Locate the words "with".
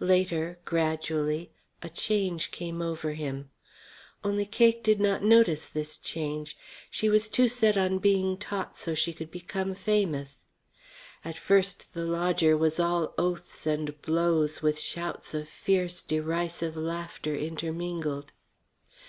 14.62-14.80